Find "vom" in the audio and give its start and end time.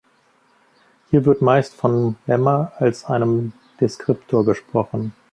1.75-2.15